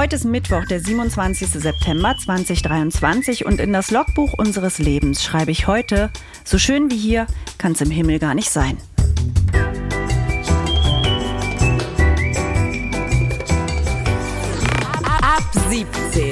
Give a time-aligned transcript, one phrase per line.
[0.00, 1.50] Heute ist Mittwoch, der 27.
[1.50, 6.08] September 2023 und in das Logbuch unseres Lebens schreibe ich heute,
[6.42, 7.26] so schön wie hier
[7.58, 8.78] kann es im Himmel gar nicht sein.
[15.04, 16.30] Ab 17.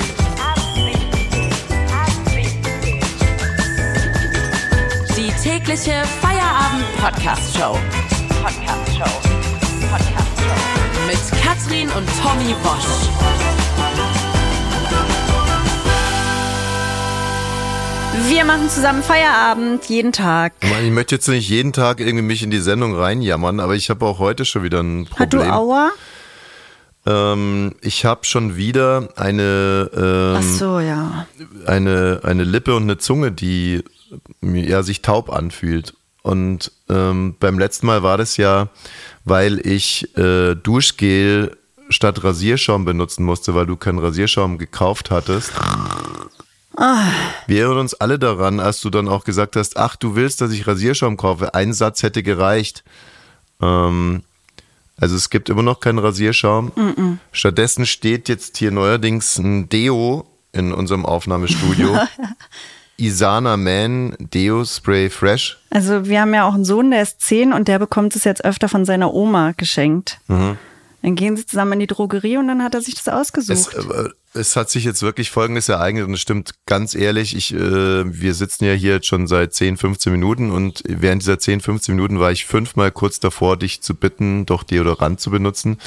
[5.14, 5.92] Die tägliche
[6.22, 7.78] Feierabend-Podcast-Show.
[8.42, 9.10] Podcast-Show.
[9.90, 10.18] Podcast-Show.
[10.18, 10.27] Mit
[11.48, 13.08] Katrin und Tommy Bosch.
[18.28, 20.52] Wir machen zusammen Feierabend, jeden Tag.
[20.60, 24.04] Ich möchte jetzt nicht jeden Tag irgendwie mich in die Sendung reinjammern, aber ich habe
[24.04, 25.20] auch heute schon wieder ein Problem.
[25.20, 25.90] Hat du Aua?
[27.06, 31.26] Ähm, ich habe schon wieder eine, ähm, Ach so, ja.
[31.64, 33.82] eine, eine Lippe und eine Zunge, die
[34.42, 35.94] ja, sich taub anfühlt.
[36.20, 38.68] Und ähm, beim letzten Mal war das ja,
[39.24, 41.56] weil ich äh, Duschgel
[41.90, 45.52] statt Rasierschaum benutzen musste, weil du keinen Rasierschaum gekauft hattest.
[47.46, 50.52] Wir erinnern uns alle daran, als du dann auch gesagt hast, ach, du willst, dass
[50.52, 51.54] ich Rasierschaum kaufe.
[51.54, 52.84] Ein Satz hätte gereicht.
[53.60, 54.22] Ähm,
[55.00, 56.72] also es gibt immer noch keinen Rasierschaum.
[57.32, 61.98] Stattdessen steht jetzt hier neuerdings ein Deo in unserem Aufnahmestudio.
[62.98, 65.58] Isana Man Deo Spray Fresh.
[65.70, 68.44] Also wir haben ja auch einen Sohn, der ist zehn und der bekommt es jetzt
[68.44, 70.18] öfter von seiner Oma geschenkt.
[70.28, 73.74] Dann gehen sie zusammen in die Drogerie und dann hat er sich das Es, ausgesucht.
[73.76, 77.58] äh, es hat sich jetzt wirklich Folgendes ereignet und es stimmt ganz ehrlich, ich, äh,
[77.58, 81.94] wir sitzen ja hier jetzt schon seit 10, 15 Minuten und während dieser 10, 15
[81.94, 85.78] Minuten war ich fünfmal kurz davor, dich zu bitten, doch Deodorant zu benutzen.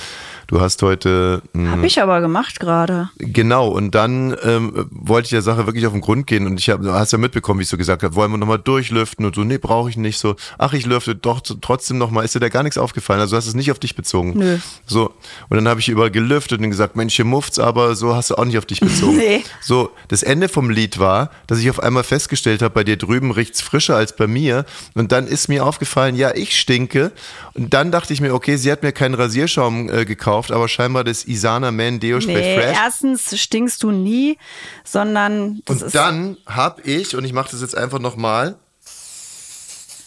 [0.47, 3.09] Du hast heute mh, Hab ich aber gemacht gerade.
[3.17, 6.69] Genau, und dann ähm, wollte ich der Sache wirklich auf den Grund gehen und ich
[6.69, 9.33] habe, du hast ja mitbekommen, wie ich so gesagt habe, wollen wir nochmal durchlüften und
[9.33, 12.49] so, nee, brauche ich nicht so, ach, ich lüfte doch trotzdem nochmal, ist dir da
[12.49, 14.33] gar nichts aufgefallen, also du hast es nicht auf dich bezogen.
[14.35, 14.57] Nö.
[14.85, 15.13] So,
[15.49, 18.35] und dann habe ich überall gelüftet und gesagt, Mensch, hier muft's, aber so hast du
[18.41, 19.17] auch nicht auf dich bezogen.
[19.21, 19.43] Nee.
[19.61, 23.31] So, das Ende vom Lied war, dass ich auf einmal festgestellt habe, bei dir drüben
[23.31, 27.11] riecht's frischer als bei mir und dann ist mir aufgefallen, ja, ich stinke
[27.53, 31.03] und dann dachte ich mir, okay, sie hat mir keinen Rasierschaum äh, gekauft, aber scheinbar
[31.03, 32.77] das Isana Man Deo Spray Nee, Fresh.
[32.83, 34.37] erstens stinkst du nie,
[34.83, 38.55] sondern Und dann hab ich, und ich mache das jetzt einfach nochmal,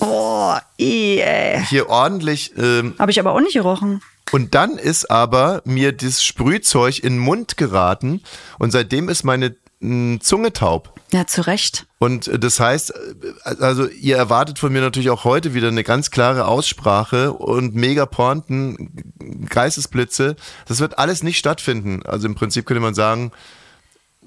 [0.07, 1.65] Oh, ih, ey.
[1.69, 4.03] hier ordentlich, ähm, Habe ich aber auch nicht gerochen.
[4.33, 8.23] und dann ist aber mir das Sprühzeug in den Mund geraten
[8.59, 10.93] und seitdem ist meine mh, Zunge taub.
[11.13, 11.87] Ja, zu Recht.
[11.99, 15.85] Und äh, das heißt, äh, also ihr erwartet von mir natürlich auch heute wieder eine
[15.85, 20.37] ganz klare Aussprache und mega Pointen, Geistesblitze.
[20.67, 22.03] Das wird alles nicht stattfinden.
[22.05, 23.31] Also im Prinzip könnte man sagen,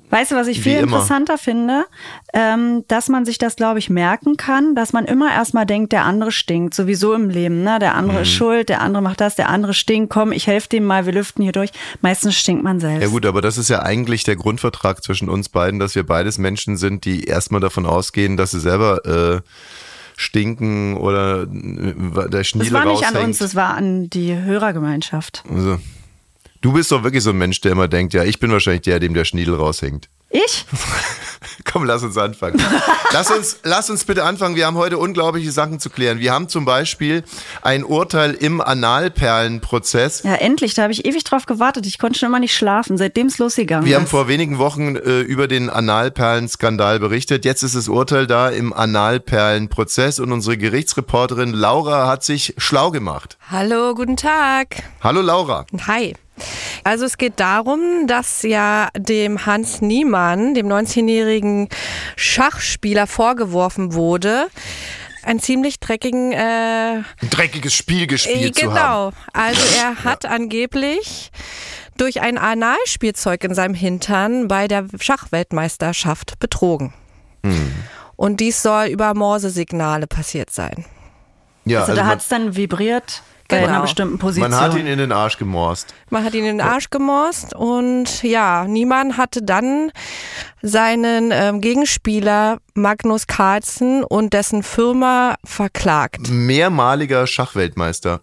[0.09, 0.83] Weißt du, was ich Wie viel immer.
[0.83, 1.85] interessanter finde?
[2.33, 6.05] Ähm, dass man sich das, glaube ich, merken kann, dass man immer erstmal denkt, der
[6.05, 6.73] andere stinkt.
[6.73, 7.77] Sowieso im Leben, ne?
[7.79, 8.21] Der andere Mhm.
[8.23, 10.09] ist schuld, der andere macht das, der andere stinkt.
[10.13, 11.71] Komm, ich helfe dem mal, wir lüften hier durch.
[12.01, 13.01] Meistens stinkt man selbst.
[13.03, 16.37] Ja gut, aber das ist ja eigentlich der Grundvertrag zwischen uns beiden, dass wir beides
[16.37, 19.41] Menschen sind, die erstmal davon ausgehen, dass sie selber äh,
[20.15, 23.27] stinken oder äh, der Schniedel das war nicht an raushängt.
[23.27, 25.43] uns, das war an die Hörergemeinschaft.
[25.53, 25.77] Also,
[26.61, 28.99] du bist doch wirklich so ein Mensch, der immer denkt, ja, ich bin wahrscheinlich der,
[28.99, 30.09] dem der Schniedel raushängt.
[30.29, 30.65] Ich?
[31.71, 32.61] Komm, lass uns anfangen.
[33.13, 34.57] lass, uns, lass uns bitte anfangen.
[34.57, 36.19] Wir haben heute unglaubliche Sachen zu klären.
[36.19, 37.23] Wir haben zum Beispiel
[37.61, 40.23] ein Urteil im Analperlenprozess.
[40.23, 41.85] Ja, endlich, da habe ich ewig drauf gewartet.
[41.85, 44.01] Ich konnte schon immer nicht schlafen, seitdem es losgegangen Wir ist.
[44.01, 47.45] haben vor wenigen Wochen äh, über den Analperlenskandal berichtet.
[47.45, 53.37] Jetzt ist das Urteil da im Analperlenprozess und unsere Gerichtsreporterin Laura hat sich schlau gemacht.
[53.49, 54.83] Hallo, guten Tag.
[55.01, 55.65] Hallo Laura.
[55.87, 56.15] Hi.
[56.83, 61.69] Also es geht darum, dass ja dem Hans Niemann, dem 19-jährigen
[62.15, 64.47] Schachspieler, vorgeworfen wurde,
[65.23, 66.37] einen ziemlich dreckigen äh,
[67.21, 69.13] Ein dreckiges Spiel gespielt äh, zu haben.
[69.13, 69.23] genau.
[69.33, 71.31] Also er hat angeblich
[71.97, 76.93] durch ein Analspielzeug in seinem Hintern bei der Schachweltmeisterschaft betrogen.
[77.43, 77.73] Hm.
[78.15, 80.85] Und dies soll über Morsesignale passiert sein.
[81.65, 83.69] Ja, also, also da hat es dann vibriert bei Genau.
[83.69, 84.49] einer bestimmten Position.
[84.51, 85.93] man hat ihn in den Arsch gemorst.
[86.09, 89.91] Man hat ihn in den Arsch gemorst und ja, Niemann hatte dann
[90.61, 96.29] seinen ähm, Gegenspieler Magnus Carlsen und dessen Firma verklagt.
[96.29, 98.21] mehrmaliger Schachweltmeister.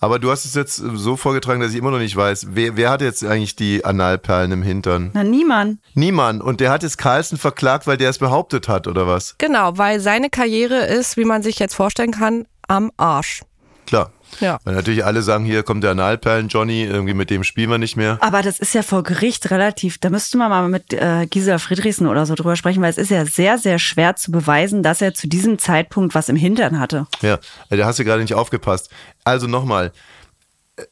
[0.00, 2.90] Aber du hast es jetzt so vorgetragen, dass ich immer noch nicht weiß, wer, wer
[2.90, 5.10] hat jetzt eigentlich die Analperlen im Hintern?
[5.14, 5.78] Na, niemand.
[5.94, 6.42] Niemand.
[6.42, 9.36] Und der hat jetzt Carlsen verklagt, weil der es behauptet hat, oder was?
[9.38, 13.42] Genau, weil seine Karriere ist, wie man sich jetzt vorstellen kann, am Arsch.
[13.92, 14.10] Klar.
[14.40, 14.58] Ja.
[14.64, 17.94] Weil natürlich alle sagen, hier kommt der Analperlen Johnny, irgendwie mit dem spielen wir nicht
[17.98, 18.16] mehr.
[18.22, 22.06] Aber das ist ja vor Gericht relativ, da müsste man mal mit äh, Gisela Friedrichsen
[22.06, 25.12] oder so drüber sprechen, weil es ist ja sehr, sehr schwer zu beweisen, dass er
[25.12, 27.06] zu diesem Zeitpunkt was im Hintern hatte.
[27.20, 28.88] Ja, da hast du gerade nicht aufgepasst.
[29.24, 29.92] Also nochmal.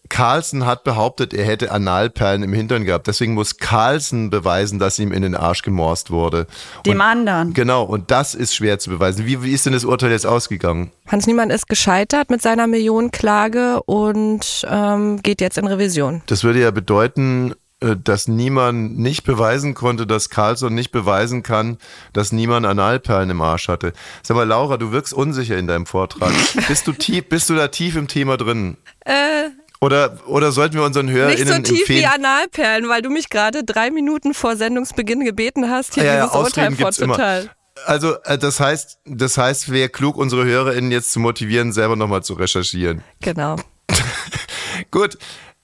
[0.09, 3.07] Carlson hat behauptet, er hätte Analperlen im Hintern gehabt.
[3.07, 6.47] Deswegen muss Carlson beweisen, dass ihm in den Arsch gemorst wurde.
[6.87, 7.55] Dem und, anderen.
[7.55, 9.27] Genau, und das ist schwer zu beweisen.
[9.27, 10.91] Wie, wie ist denn das Urteil jetzt ausgegangen?
[11.07, 16.23] Hans Niemann ist gescheitert mit seiner Millionenklage und ähm, geht jetzt in Revision.
[16.27, 21.79] Das würde ja bedeuten, äh, dass niemand nicht beweisen konnte, dass Carlson nicht beweisen kann,
[22.13, 23.93] dass niemand Analperlen im Arsch hatte.
[24.23, 26.33] Sag mal, Laura, du wirkst unsicher in deinem Vortrag.
[26.69, 28.77] bist du tief, bist du da tief im Thema drin?
[29.07, 32.25] Äh, Oder, oder sollten wir unseren nicht so HörerInnen tief wie empfehlen?
[32.25, 36.35] Analperlen, weil du mich gerade drei Minuten vor Sendungsbeginn gebeten hast, hier Ja, ja, dieses
[36.37, 37.15] Urteil Ausreden immer.
[37.15, 37.51] vorzuteilen.
[37.87, 42.23] Also, äh, das heißt, das heißt, wäre klug, unsere HörerInnen jetzt zu motivieren, selber nochmal
[42.23, 43.03] zu recherchieren.
[43.23, 43.57] Genau.
[44.91, 45.17] Gut.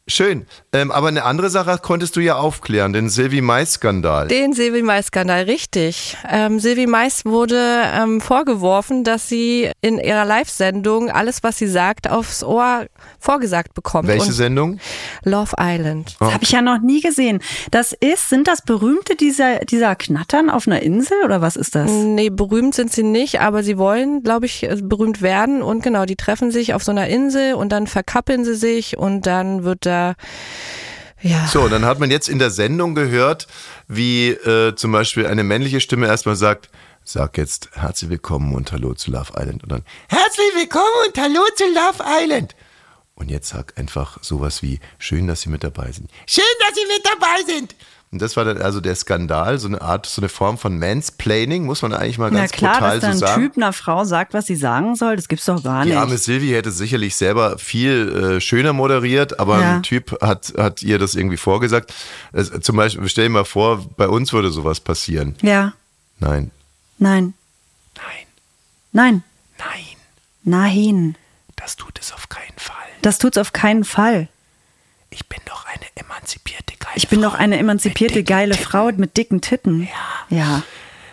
[0.08, 0.46] Schön.
[0.72, 4.28] Ähm, aber eine andere Sache konntest du ja aufklären, den Sylvie Mais-Skandal.
[4.28, 6.16] Den Silvi Mais-Skandal, richtig.
[6.30, 7.60] Ähm, Silvi Mais wurde
[7.92, 12.86] ähm, vorgeworfen, dass sie in ihrer Live-Sendung alles, was sie sagt, aufs Ohr
[13.18, 14.06] vorgesagt bekommt.
[14.06, 14.78] Welche Und Sendung?
[15.24, 16.14] Love Island.
[16.20, 16.26] Oh.
[16.26, 17.40] Das habe ich ja noch nie gesehen.
[17.72, 21.90] Das ist, sind das berühmte dieser, dieser Knattern auf einer Insel oder was ist das?
[21.90, 25.62] Nee, berühmt sind sie nicht, aber sie wollen, glaube ich, äh, berühmt werden.
[25.62, 29.26] Und genau, die treffen sich auf so einer Insel und dann verkappeln sie sich und
[29.26, 29.95] dann wird da,
[31.22, 31.46] ja.
[31.46, 33.46] So, dann hat man jetzt in der Sendung gehört,
[33.88, 36.70] wie äh, zum Beispiel eine männliche Stimme erstmal sagt,
[37.04, 39.62] sag jetzt herzlich willkommen und hallo zu Love Island.
[39.62, 42.54] Und dann herzlich willkommen und hallo zu Love Island.
[43.14, 46.10] Und jetzt sag einfach sowas wie, schön, dass Sie mit dabei sind.
[46.26, 47.74] Schön, dass Sie mit dabei sind.
[48.16, 51.64] Und das war dann also der Skandal, so eine Art, so eine Form von Mansplaining,
[51.66, 53.42] muss man eigentlich mal Na ganz klar, brutal dass da ein so sagen.
[53.42, 55.98] Typ einer Frau sagt, was sie sagen soll, das gibt's doch gar Die nicht.
[55.98, 59.74] arme Silvi hätte sicherlich selber viel äh, schöner moderiert, aber Ja.
[59.76, 61.92] ein Typ hat, hat ihr das irgendwie vorgesagt.
[62.32, 65.36] Es, zum Beispiel, stell dir mal vor, bei uns würde sowas passieren.
[65.42, 65.74] ja,
[66.18, 66.50] Nein.
[66.98, 67.34] nein,
[67.96, 68.24] Nein.
[68.92, 69.22] nein,
[69.58, 69.84] Nein.
[70.44, 71.16] nein.
[71.56, 72.76] Das tut es auf keinen Fall.
[73.02, 74.28] Das tut's auf keinen Fall.
[75.10, 76.65] Ich bin doch eine emanzipierte
[76.96, 78.66] Ich bin doch eine emanzipierte, geile Titten.
[78.66, 79.88] Frau mit dicken Titten.
[80.30, 80.36] Ja.
[80.38, 80.62] Ja.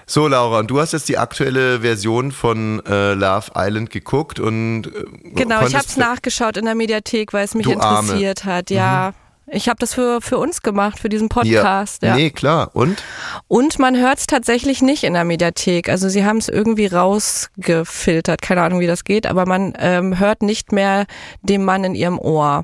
[0.06, 4.88] So, Laura, und du hast jetzt die aktuelle Version von äh, Love Island geguckt und
[4.88, 4.92] äh,
[5.36, 8.02] Genau, ich habe es nachgeschaut in der Mediathek, weil es mich Du Arme.
[8.02, 8.08] Mhm.
[8.10, 8.70] interessiert hat.
[8.70, 9.14] Ja,
[9.48, 12.02] ich habe das für, für uns gemacht, für diesen Podcast.
[12.02, 12.10] Ja.
[12.10, 12.16] Ja.
[12.16, 12.72] Nee, klar.
[12.74, 13.04] Und?
[13.50, 15.90] Und man hört es tatsächlich nicht in der Mediathek.
[15.90, 18.42] Also sie haben es irgendwie rausgefiltert.
[18.42, 21.06] Keine Ahnung, wie das geht, aber man ähm, hört nicht mehr
[21.42, 22.64] den Mann in ihrem Ohr.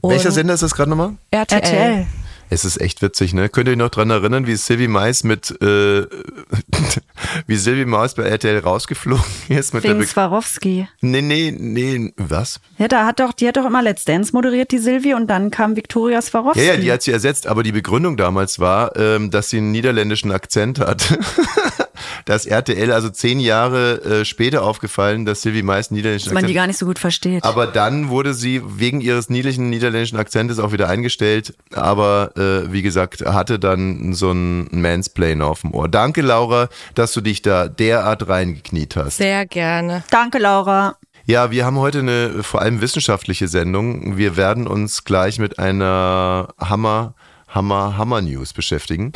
[0.00, 1.12] Und Welcher Sender ist das gerade nochmal?
[1.30, 1.58] RTL.
[1.58, 2.06] RTL.
[2.52, 3.48] Es ist echt witzig, ne?
[3.48, 6.04] Könnt ihr euch noch dran erinnern, wie Sylvie Mais mit, äh,
[7.46, 10.88] wie Sylvie Mais bei RTL rausgeflogen ist mit der Wegen Be Swarovski.
[11.00, 12.60] Nee, nee, nee, was?
[12.76, 15.52] Ja, da hat doch, die hat doch immer Let's Dance moderiert, die Silvi, und dann
[15.52, 16.66] kam Viktoria Swarovski.
[16.66, 19.70] Ja, ja, die hat sie ersetzt, aber die Begründung damals war, ähm, dass sie einen
[19.70, 21.18] niederländischen Akzent hat.
[22.24, 26.42] dass RTL also zehn Jahre äh, später aufgefallen, dass Sylvie Mais einen niederländischen dass man
[26.42, 27.44] die Akzent gar nicht so gut versteht.
[27.44, 31.54] Aber dann wurde sie wegen ihres niedlichen niederländischen Akzentes auch wieder eingestellt.
[31.72, 35.88] Aber äh, wie gesagt, hatte dann so ein Mansplain auf dem Ohr.
[35.88, 39.18] Danke, Laura, dass du dich da derart reingekniet hast.
[39.18, 40.04] Sehr gerne.
[40.10, 40.96] Danke, Laura.
[41.26, 44.16] Ja, wir haben heute eine vor allem wissenschaftliche Sendung.
[44.16, 47.14] Wir werden uns gleich mit einer Hammer,
[47.48, 49.12] Hammer, Hammer News beschäftigen.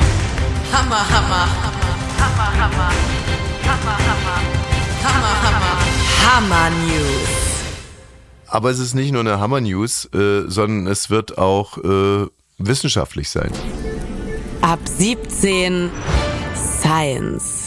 [0.71, 1.47] Hammer, Hammer.
[2.19, 2.91] Hammer, Hammer.
[3.65, 4.41] Hammer, Hammer.
[5.03, 5.75] Hammer, Hammer.
[6.35, 7.45] Hammer News.
[8.47, 13.29] Aber es ist nicht nur eine Hammer News, äh, sondern es wird auch äh, wissenschaftlich
[13.29, 13.51] sein.
[14.61, 15.89] Ab 17
[16.55, 17.64] Science.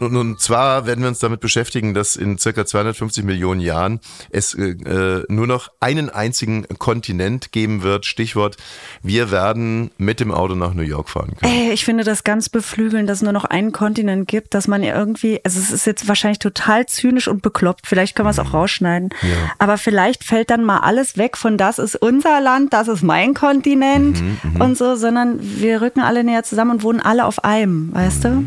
[0.00, 4.54] Und, und zwar werden wir uns damit beschäftigen, dass in circa 250 Millionen Jahren es
[4.54, 8.06] äh, äh, nur noch einen einzigen Kontinent geben wird.
[8.06, 8.56] Stichwort,
[9.02, 11.52] wir werden mit dem Auto nach New York fahren können.
[11.52, 14.82] Ey, ich finde das ganz beflügelnd, dass es nur noch einen Kontinent gibt, dass man
[14.82, 18.38] ja irgendwie, also es ist jetzt wahrscheinlich total zynisch und bekloppt, vielleicht können wir es
[18.38, 19.10] auch rausschneiden,
[19.58, 23.34] aber vielleicht fällt dann mal alles weg von das ist unser Land, das ist mein
[23.34, 24.22] Kontinent
[24.58, 28.44] und so, sondern wir rücken alle näher zusammen und wohnen alle auf einem, weißt du?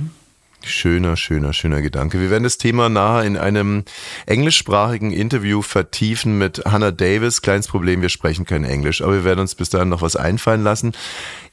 [0.66, 2.22] Schöner, schöner, schöner Gedanke.
[2.22, 3.84] Wir werden das Thema nachher in einem
[4.26, 7.42] englischsprachigen Interview vertiefen mit Hannah Davis.
[7.42, 10.64] Kleines Problem, wir sprechen kein Englisch, aber wir werden uns bis dahin noch was einfallen
[10.64, 10.94] lassen.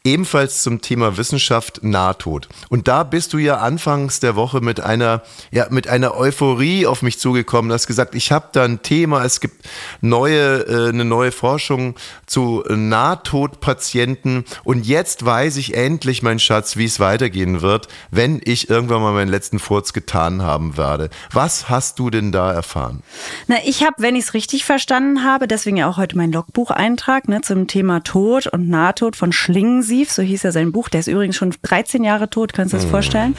[0.02, 2.48] Ebenfalls zum Thema Wissenschaft Nahtod.
[2.70, 7.02] Und da bist du ja anfangs der Woche mit einer, ja, mit einer Euphorie auf
[7.02, 7.68] mich zugekommen.
[7.68, 9.68] Du hast gesagt, ich habe da ein Thema, es gibt
[10.00, 14.46] neue, äh, eine neue Forschung zu Nahtodpatienten.
[14.64, 19.12] Und jetzt weiß ich endlich, mein Schatz, wie es weitergehen wird, wenn ich irgendwann mal
[19.12, 21.10] meinen letzten Furz getan haben werde.
[21.30, 23.02] Was hast du denn da erfahren?
[23.48, 27.28] Na, ich habe, wenn ich es richtig verstanden habe, deswegen ja auch heute mein Logbucheintrag
[27.28, 29.32] ne, zum Thema Tod und Nahtod von
[29.90, 30.88] Schlingensief, so hieß ja sein Buch.
[30.88, 33.36] Der ist übrigens schon 13 Jahre tot, kannst du dir das vorstellen?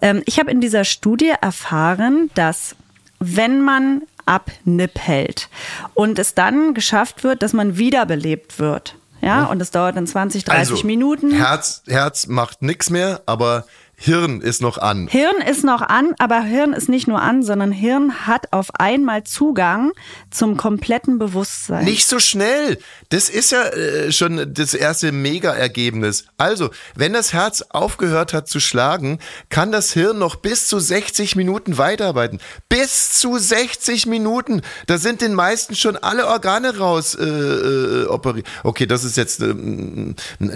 [0.00, 2.74] Ähm, ich habe in dieser Studie erfahren, dass
[3.20, 5.48] wenn man abnippelt
[5.94, 8.96] und es dann geschafft wird, dass man wiederbelebt wird.
[9.20, 11.30] Ja, und es dauert dann 20, 30 also, Minuten.
[11.30, 13.66] Herz, Herz macht nichts mehr, aber
[14.04, 15.06] Hirn ist noch an.
[15.06, 19.22] Hirn ist noch an, aber Hirn ist nicht nur an, sondern Hirn hat auf einmal
[19.22, 19.92] Zugang
[20.28, 21.84] zum kompletten Bewusstsein.
[21.84, 22.78] Nicht so schnell.
[23.10, 26.24] Das ist ja äh, schon das erste Mega-Ergebnis.
[26.36, 31.36] Also, wenn das Herz aufgehört hat zu schlagen, kann das Hirn noch bis zu 60
[31.36, 32.40] Minuten weiterarbeiten.
[32.68, 34.62] Bis zu 60 Minuten.
[34.88, 38.48] Da sind den meisten schon alle Organe raus äh, äh, operiert.
[38.64, 39.54] Okay, das ist jetzt, äh,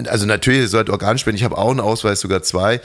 [0.09, 1.37] also natürlich, ihr sollt Organ spenden.
[1.37, 2.81] Ich habe auch einen Ausweis, sogar zwei.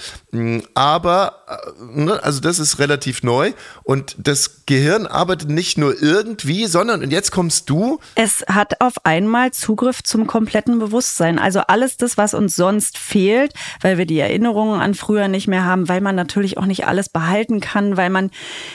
[0.53, 3.53] Ähm, aber, äh, ne, also das ist relativ neu
[3.85, 7.99] und das Gehirn arbeitet nicht nur irgendwie, sondern, und jetzt kommst du.
[8.15, 11.39] Es hat auf einmal Zugriff zum kompletten Bewusstsein.
[11.39, 15.65] Also alles das, was uns sonst fehlt, weil wir die Erinnerungen an früher nicht mehr
[15.65, 18.31] haben, weil man natürlich auch nicht alles behalten kann, weil man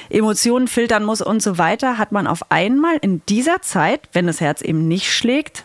[0.10, 4.42] Emotionen filtern muss und so weiter, hat man auf einmal in dieser Zeit, wenn das
[4.42, 5.64] Herz eben nicht schlägt,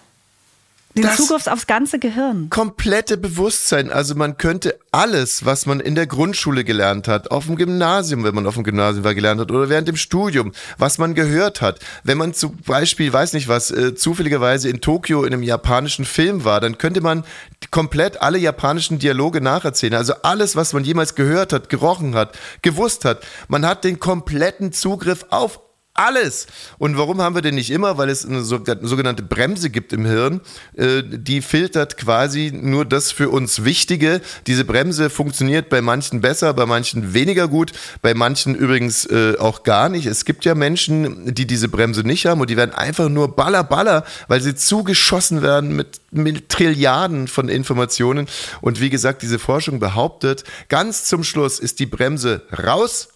[0.94, 2.50] den Das- Zugriff aufs ganze Gehirn.
[2.50, 3.90] komplette Bewusstsein.
[3.90, 8.34] Also man könnte alles, was man in der Grundschule gelernt hat, auf dem Gymnasium, wenn
[8.34, 11.78] man auf dem Gymnasium war, gelernt hat, oder während dem Studium, was man gehört hat.
[12.04, 16.44] Wenn man zum Beispiel, weiß nicht was, äh, zufälligerweise in Tokio in einem japanischen Film
[16.44, 17.24] war, dann könnte man
[17.70, 19.94] komplett alle japanischen Dialoge nacherzählen.
[19.94, 23.22] Also alles, was man jemals gehört hat, gerochen hat, gewusst hat.
[23.48, 25.60] Man hat den kompletten Zugriff auf
[25.94, 26.46] alles.
[26.78, 27.98] Und warum haben wir denn nicht immer?
[27.98, 30.40] Weil es eine so- sogenannte Bremse gibt im Hirn,
[30.74, 34.22] äh, die filtert quasi nur das für uns Wichtige.
[34.46, 39.64] Diese Bremse funktioniert bei manchen besser, bei manchen weniger gut, bei manchen übrigens äh, auch
[39.64, 40.06] gar nicht.
[40.06, 43.62] Es gibt ja Menschen, die diese Bremse nicht haben und die werden einfach nur baller,
[43.62, 48.28] baller, weil sie zugeschossen werden mit, mit Trilliarden von Informationen.
[48.62, 53.08] Und wie gesagt, diese Forschung behauptet, ganz zum Schluss ist die Bremse raus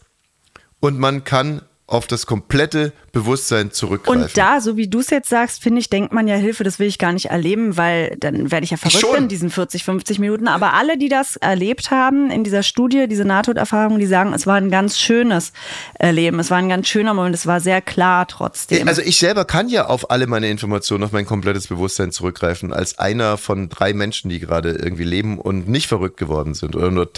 [0.80, 4.22] und man kann auf das komplette Bewusstsein zurückgreifen.
[4.22, 6.80] Und da, so wie du es jetzt sagst, finde ich, denkt man ja Hilfe, das
[6.80, 9.16] will ich gar nicht erleben, weil dann werde ich ja verrückt Schon.
[9.16, 10.48] in diesen 40, 50 Minuten.
[10.48, 14.56] Aber alle, die das erlebt haben in dieser Studie, diese Nahtoderfahrung, die sagen, es war
[14.56, 15.52] ein ganz schönes
[15.94, 16.40] Erleben.
[16.40, 17.36] Es war ein ganz schöner Moment.
[17.36, 18.88] Es war sehr klar trotzdem.
[18.88, 22.98] Also ich selber kann ja auf alle meine Informationen, auf mein komplettes Bewusstsein zurückgreifen, als
[22.98, 27.08] einer von drei Menschen, die gerade irgendwie leben und nicht verrückt geworden sind oder nur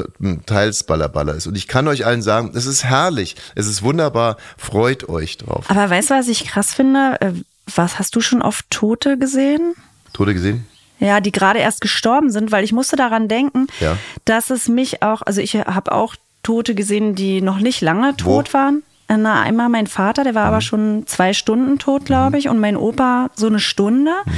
[0.44, 1.46] teils Ballerballer ist.
[1.46, 5.64] Und ich kann euch allen sagen, es ist herrlich, es ist wunderbar, freut euch drauf.
[5.70, 7.16] Aber weißt du, was ich krass finde?
[7.20, 7.32] Äh,
[7.74, 9.74] Was hast du schon oft Tote gesehen?
[10.14, 10.66] Tode gesehen?
[11.00, 13.96] Ja, die gerade erst gestorben sind, weil ich musste daran denken, Ja.
[14.24, 18.52] dass es mich auch, also ich habe auch Tote gesehen, die noch nicht lange tot
[18.54, 18.82] waren.
[19.06, 20.48] Äh, Na, einmal mein Vater, der war Mhm.
[20.48, 24.12] aber schon zwei Stunden tot, glaube ich, und mein Opa so eine Stunde.
[24.26, 24.32] Mhm.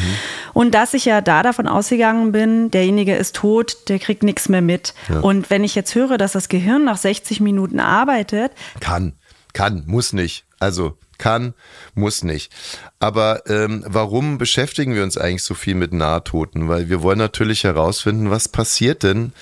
[0.52, 4.60] Und dass ich ja da davon ausgegangen bin, derjenige ist tot, der kriegt nichts mehr
[4.62, 4.92] mit.
[5.22, 9.12] Und wenn ich jetzt höre, dass das Gehirn nach 60 Minuten arbeitet, Kann,
[9.52, 10.44] kann, muss nicht.
[10.58, 11.54] Also kann,
[11.94, 12.50] muss nicht.
[12.98, 16.68] Aber ähm, warum beschäftigen wir uns eigentlich so viel mit Nahtoten?
[16.68, 19.32] Weil wir wollen natürlich herausfinden, was passiert denn,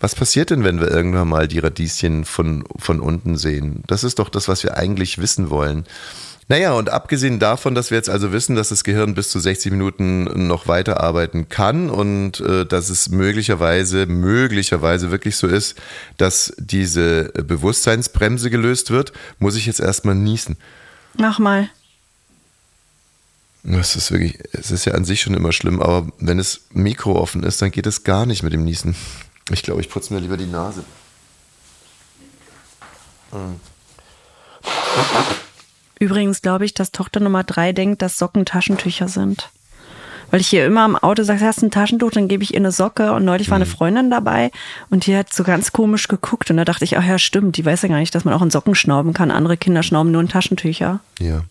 [0.00, 3.82] was passiert denn, wenn wir irgendwann mal die Radieschen von, von unten sehen?
[3.86, 5.84] Das ist doch das, was wir eigentlich wissen wollen.
[6.48, 9.72] Naja, und abgesehen davon, dass wir jetzt also wissen, dass das Gehirn bis zu 60
[9.72, 15.80] Minuten noch weiterarbeiten kann und äh, dass es möglicherweise, möglicherweise wirklich so ist,
[16.18, 20.56] dass diese Bewusstseinsbremse gelöst wird, muss ich jetzt erstmal niesen.
[21.16, 21.70] mach mal.
[23.66, 27.18] Es ist wirklich, es ist ja an sich schon immer schlimm, aber wenn das Mikro
[27.18, 28.94] offen ist, dann geht es gar nicht mit dem Niesen.
[29.50, 30.84] Ich glaube, ich putze mir lieber die Nase.
[36.04, 39.48] Übrigens glaube ich, dass Tochter Nummer drei denkt, dass Socken Taschentücher sind.
[40.30, 42.60] Weil ich hier immer im Auto sage, hast du ein Taschentuch, dann gebe ich ihr
[42.60, 43.12] eine Socke.
[43.12, 44.50] Und neulich war eine Freundin dabei
[44.90, 46.50] und die hat so ganz komisch geguckt.
[46.50, 48.42] Und da dachte ich, ach ja, stimmt, die weiß ja gar nicht, dass man auch
[48.42, 49.30] in Socken schnauben kann.
[49.30, 51.00] Andere Kinder schnauben nur in Taschentücher.
[51.20, 51.44] Ja.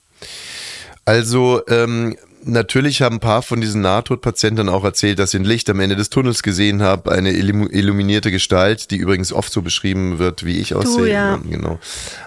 [1.04, 5.68] Also, ähm, natürlich haben ein paar von diesen Nahtodpatienten auch erzählt, dass sie ein Licht
[5.72, 10.46] am Ende des Tunnels gesehen haben, eine illuminierte Gestalt, die übrigens oft so beschrieben wird,
[10.46, 11.12] wie ich aussehe.
[11.12, 11.38] ja.
[11.38, 11.80] Genau.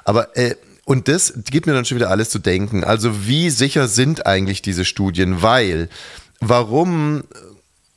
[0.05, 0.57] Aber äh,
[0.87, 2.85] und das gibt mir dann schon wieder alles zu denken.
[2.85, 5.43] Also wie sicher sind eigentlich diese Studien?
[5.43, 5.89] Weil,
[6.41, 7.25] warum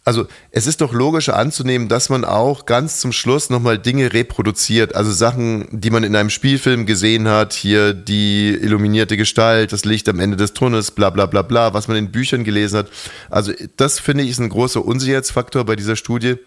[0.05, 4.96] also es ist doch logischer anzunehmen, dass man auch ganz zum Schluss nochmal Dinge reproduziert.
[4.96, 10.10] Also Sachen, die man in einem Spielfilm gesehen hat, hier die illuminierte Gestalt, das Licht
[10.10, 12.88] am Ende des Tunnels, bla bla bla bla, was man in Büchern gelesen hat.
[13.29, 16.38] Also das finde ich ist ein großer Unsicherheitsfaktor bei dieser Studie.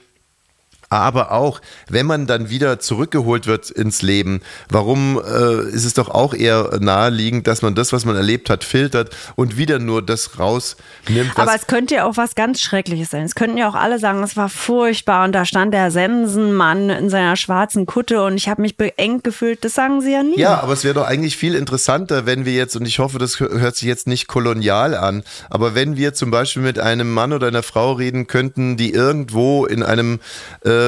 [0.92, 6.10] Aber auch, wenn man dann wieder zurückgeholt wird ins Leben, warum äh, ist es doch
[6.10, 10.38] auch eher naheliegend, dass man das, was man erlebt hat, filtert und wieder nur das
[10.38, 11.32] rausnimmt.
[11.36, 13.22] Aber es könnte ja auch was ganz Schreckliches sein.
[13.22, 17.08] Es könnten ja auch alle sagen, es war furchtbar und da stand der Sensenmann in
[17.08, 19.64] seiner schwarzen Kutte und ich habe mich beengt gefühlt.
[19.64, 20.38] Das sagen sie ja nie.
[20.38, 23.40] Ja, aber es wäre doch eigentlich viel interessanter, wenn wir jetzt, und ich hoffe, das
[23.40, 27.46] hört sich jetzt nicht kolonial an, aber wenn wir zum Beispiel mit einem Mann oder
[27.46, 30.20] einer Frau reden könnten, die irgendwo in einem
[30.66, 30.81] äh,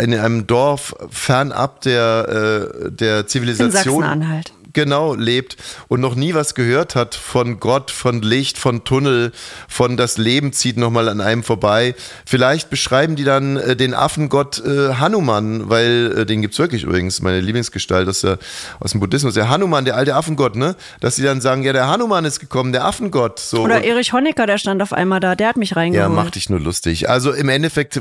[0.00, 3.96] in einem Dorf fernab der, äh, der Zivilisation.
[3.96, 5.56] In Sachsen-Anhalt genau lebt
[5.88, 9.32] und noch nie was gehört hat von Gott, von Licht, von Tunnel,
[9.68, 11.94] von das Leben zieht nochmal an einem vorbei.
[12.26, 17.20] Vielleicht beschreiben die dann äh, den Affengott äh, Hanuman, weil äh, den gibt's wirklich übrigens,
[17.22, 18.38] meine Lieblingsgestalt aus, der,
[18.80, 19.34] aus dem Buddhismus.
[19.34, 20.76] Der Hanuman, der alte Affengott, ne?
[21.00, 23.38] Dass sie dann sagen, ja, der Hanuman ist gekommen, der Affengott.
[23.38, 23.62] So.
[23.62, 26.08] Oder Erich Honecker, der stand auf einmal da, der hat mich reingeholt.
[26.10, 27.08] Ja, mach dich nur lustig.
[27.08, 28.00] Also im Endeffekt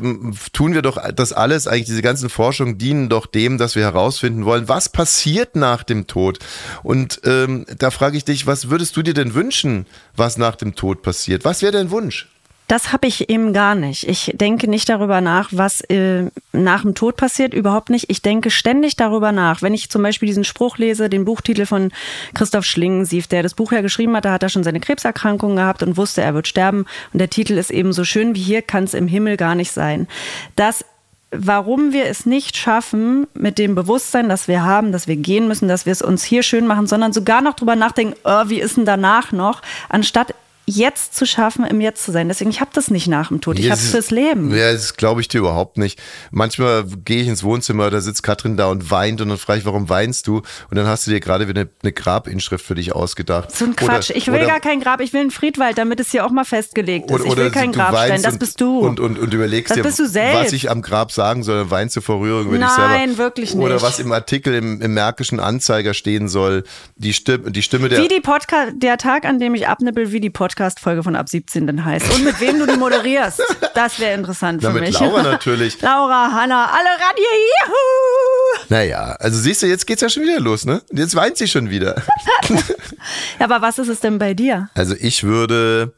[0.54, 4.46] tun wir doch das alles, eigentlich diese ganzen Forschungen dienen doch dem, dass wir herausfinden
[4.46, 6.40] wollen, was passiert nach dem Tod.
[6.84, 9.86] Und ähm, da frage ich dich, was würdest du dir denn wünschen,
[10.16, 11.46] was nach dem Tod passiert?
[11.46, 12.28] Was wäre dein Wunsch?
[12.70, 14.08] Das habe ich eben gar nicht.
[14.08, 18.12] Ich denke nicht darüber nach, was äh, nach dem Tod passiert, überhaupt nicht.
[18.12, 19.64] Ich denke ständig darüber nach.
[19.64, 21.92] Wenn ich zum Beispiel diesen Spruch lese, den Buchtitel von
[22.36, 25.82] Christoph Schlingensief, der das Buch ja geschrieben hat, da hat er schon seine Krebserkrankung gehabt
[25.82, 26.86] und wusste, er wird sterben.
[27.12, 29.72] Und der Titel ist eben so schön wie hier kann es im Himmel gar nicht
[29.72, 30.08] sein.
[30.56, 30.86] Das
[31.32, 35.68] warum wir es nicht schaffen, mit dem Bewusstsein, das wir haben, dass wir gehen müssen,
[35.68, 38.78] dass wir es uns hier schön machen, sondern sogar noch drüber nachdenken, oh, wie ist
[38.78, 40.34] denn danach noch, anstatt
[40.70, 42.28] jetzt zu schaffen, im Jetzt zu sein.
[42.28, 44.56] Deswegen, ich habe das nicht nach dem Tod, ich habe es fürs Leben.
[44.56, 46.00] Ja, das glaube ich dir überhaupt nicht.
[46.32, 49.66] Manchmal gehe ich ins Wohnzimmer, da sitzt Katrin da und weint und dann frage ich,
[49.66, 50.38] warum weinst du?
[50.38, 53.56] Und dann hast du dir gerade wieder eine, eine Grabinschrift für dich ausgedacht.
[53.56, 54.12] So ein Quatsch.
[54.12, 56.32] Oder, ich will oder, gar kein Grab, ich will einen Friedwald, damit es hier auch
[56.32, 57.22] mal festgelegt ist.
[57.22, 58.80] Oder, ich will kein Grabstein, das bist du.
[58.80, 62.02] Und, und, und überlegst das dir, was ich am Grab sagen soll, dann weinst du
[62.02, 62.90] vor Rührung über Nein, dich selber.
[62.90, 63.66] Nein, wirklich nicht.
[63.66, 66.64] Oder was im Artikel im, im Märkischen Anzeiger stehen soll,
[66.96, 68.02] die Stimme, die Stimme der...
[68.02, 71.86] Wie die Podcast, der Tag, an dem ich abnippel, wie die Podcast-Folge von Ab 17.
[71.86, 72.14] heißt.
[72.14, 73.42] Und mit wem du die moderierst.
[73.76, 75.00] Das wäre interessant Na, für mit mich.
[75.00, 75.80] Laura natürlich.
[75.82, 78.66] Laura, Hanna, alle ran hier, juhu!
[78.68, 80.82] Naja, also siehst du, jetzt geht's ja schon wieder los, ne?
[80.92, 81.96] Jetzt weint sie schon wieder.
[82.50, 82.58] ja,
[83.40, 84.70] aber was ist es denn bei dir?
[84.74, 85.94] Also ich würde,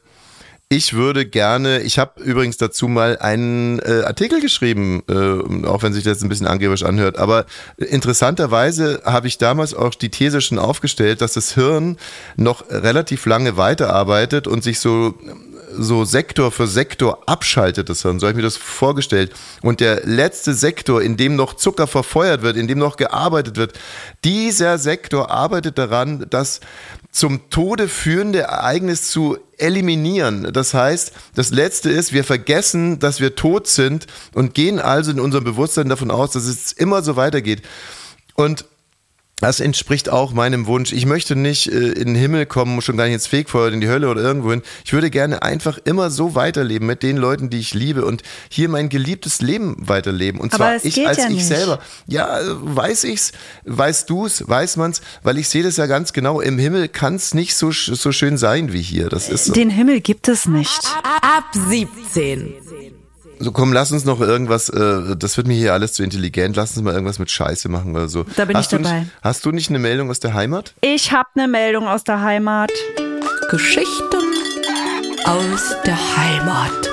[0.72, 5.92] ich würde gerne, ich habe übrigens dazu mal einen äh, Artikel geschrieben, äh, auch wenn
[5.92, 7.44] sich das ein bisschen angeberisch anhört, aber
[7.76, 11.98] interessanterweise habe ich damals auch die These schon aufgestellt, dass das Hirn
[12.36, 15.14] noch relativ lange weiterarbeitet und sich so
[15.74, 18.20] so Sektor für Sektor abschaltet das Hirn.
[18.20, 19.32] So habe ich mir das vorgestellt.
[19.62, 23.78] Und der letzte Sektor, in dem noch Zucker verfeuert wird, in dem noch gearbeitet wird,
[24.22, 26.60] dieser Sektor arbeitet daran, das
[27.12, 30.50] zum Tode führende Ereignis zu eliminieren.
[30.52, 35.20] Das heißt, das Letzte ist, wir vergessen, dass wir tot sind und gehen also in
[35.20, 37.62] unserem Bewusstsein davon aus, dass es immer so weitergeht.
[38.34, 38.64] Und
[39.42, 40.92] das entspricht auch meinem Wunsch.
[40.92, 43.88] Ich möchte nicht äh, in den Himmel kommen, schon gar nicht ins Fegfeuer, in die
[43.88, 44.62] Hölle oder irgendwohin.
[44.84, 48.68] Ich würde gerne einfach immer so weiterleben mit den Leuten, die ich liebe und hier
[48.68, 50.40] mein geliebtes Leben weiterleben.
[50.40, 51.46] Und zwar ich als ja ich nicht.
[51.46, 51.80] selber.
[52.06, 53.32] Ja, weiß ich's,
[53.64, 56.40] weißt du's, weiß man's, weil ich sehe das ja ganz genau.
[56.40, 59.08] Im Himmel kann es nicht so, so schön sein wie hier.
[59.08, 59.52] Das ist so.
[59.52, 60.86] Den Himmel gibt es nicht.
[61.02, 63.01] Ab 17.
[63.38, 66.76] So, komm, lass uns noch irgendwas, äh, das wird mir hier alles zu intelligent, lass
[66.76, 68.24] uns mal irgendwas mit Scheiße machen oder so.
[68.36, 69.00] Da bin hast ich dabei.
[69.00, 70.74] Nicht, hast du nicht eine Meldung aus der Heimat?
[70.80, 72.70] Ich habe eine Meldung aus der Heimat.
[73.50, 74.22] Geschichten
[75.24, 76.90] aus der Heimat.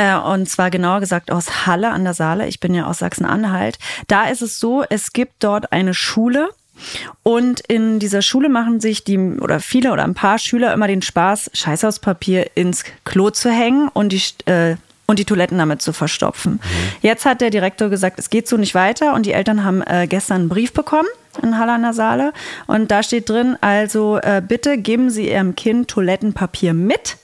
[0.00, 2.46] Äh, und zwar genauer gesagt aus Halle an der Saale.
[2.48, 3.78] Ich bin ja aus Sachsen-Anhalt.
[4.08, 6.48] Da ist es so, es gibt dort eine Schule.
[7.22, 11.02] Und in dieser Schule machen sich die oder viele oder ein paar Schüler immer den
[11.02, 14.76] Spaß, Scheißhauspapier ins Klo zu hängen und die äh,
[15.10, 16.52] und die Toiletten damit zu verstopfen.
[16.52, 16.58] Mhm.
[17.02, 20.06] Jetzt hat der Direktor gesagt, es geht so nicht weiter und die Eltern haben äh,
[20.08, 21.08] gestern einen Brief bekommen
[21.42, 22.32] in Halle an der Saale
[22.68, 27.16] und da steht drin, also äh, bitte geben Sie Ihrem Kind Toilettenpapier mit.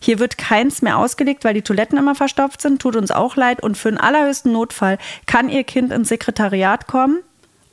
[0.00, 2.80] Hier wird keins mehr ausgelegt, weil die Toiletten immer verstopft sind.
[2.80, 3.62] Tut uns auch leid.
[3.62, 7.18] Und für den allerhöchsten Notfall kann Ihr Kind ins Sekretariat kommen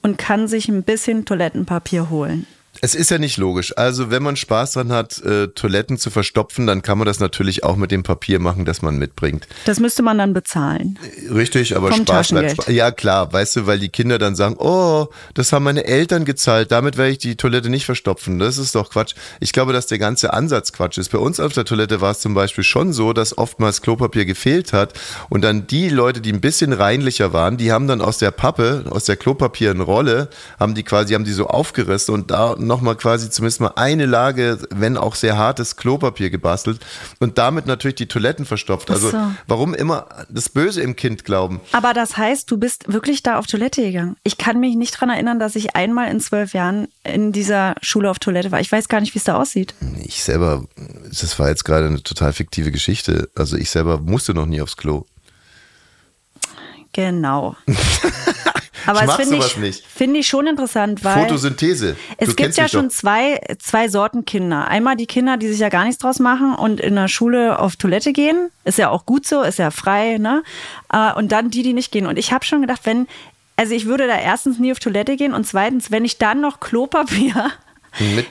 [0.05, 2.45] und kann sich ein bisschen Toilettenpapier holen.
[2.81, 3.77] Es ist ja nicht logisch.
[3.77, 7.63] Also wenn man Spaß dran hat, äh, Toiletten zu verstopfen, dann kann man das natürlich
[7.63, 9.47] auch mit dem Papier machen, das man mitbringt.
[9.65, 10.99] Das müsste man dann bezahlen.
[11.33, 12.51] Richtig, aber Vom Spaß bleibt.
[12.51, 12.67] Spaß.
[12.67, 16.71] Ja klar, weißt du, weil die Kinder dann sagen, oh, das haben meine Eltern gezahlt,
[16.71, 18.39] damit werde ich die Toilette nicht verstopfen.
[18.39, 19.15] Das ist doch Quatsch.
[19.39, 21.09] Ich glaube, dass der ganze Ansatz Quatsch ist.
[21.09, 24.73] Bei uns auf der Toilette war es zum Beispiel schon so, dass oftmals Klopapier gefehlt
[24.73, 24.93] hat
[25.29, 28.85] und dann die Leute, die ein bisschen reinlicher waren, die haben dann aus der Pappe,
[28.89, 32.95] aus der Klopapier eine Rolle, haben die quasi, haben die so aufgerissen und da nochmal
[32.95, 36.79] quasi zumindest mal eine Lage, wenn auch sehr hartes Klopapier gebastelt
[37.19, 38.91] und damit natürlich die Toiletten verstopft.
[38.91, 39.17] Also so.
[39.47, 41.61] warum immer das Böse im Kind glauben?
[41.71, 44.17] Aber das heißt, du bist wirklich da auf Toilette gegangen.
[44.23, 48.09] Ich kann mich nicht dran erinnern, dass ich einmal in zwölf Jahren in dieser Schule
[48.09, 48.59] auf Toilette war.
[48.59, 49.73] Ich weiß gar nicht, wie es da aussieht.
[50.03, 50.65] Ich selber,
[51.09, 53.29] das war jetzt gerade eine total fiktive Geschichte.
[53.35, 55.05] Also ich selber musste noch nie aufs Klo.
[56.93, 57.55] Genau.
[58.85, 61.95] Aber Ich das finde ich, finde ich schon interessant, weil Photosynthese.
[62.17, 62.95] es du gibt ja schon doch.
[62.95, 64.67] zwei, zwei Sorten Kinder.
[64.67, 67.75] Einmal die Kinder, die sich ja gar nichts draus machen und in der Schule auf
[67.75, 68.49] Toilette gehen.
[68.63, 70.43] Ist ja auch gut so, ist ja frei, ne?
[70.91, 72.05] Äh, Und dann die, die nicht gehen.
[72.07, 73.07] Und ich habe schon gedacht, wenn,
[73.55, 76.59] also ich würde da erstens nie auf Toilette gehen und zweitens, wenn ich dann noch
[76.59, 77.51] Klopapier